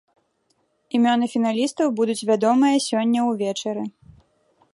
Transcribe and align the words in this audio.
Імёны 0.99 1.25
фіналістаў 1.35 1.87
будуць 1.99 2.17
вядомыя 2.31 2.75
сёння 2.89 3.19
ўвечары. 3.31 3.83